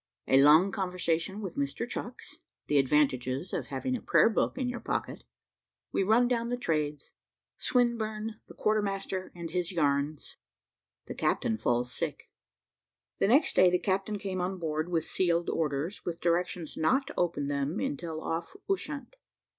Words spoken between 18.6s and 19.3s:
Ushant.